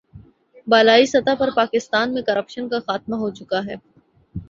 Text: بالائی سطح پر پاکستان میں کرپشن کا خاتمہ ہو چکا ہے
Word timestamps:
بالائی 0.67 1.05
سطح 1.05 1.35
پر 1.39 1.49
پاکستان 1.55 2.13
میں 2.13 2.21
کرپشن 2.21 2.69
کا 2.69 2.79
خاتمہ 2.79 3.15
ہو 3.15 3.29
چکا 3.31 3.59
ہے 3.65 3.75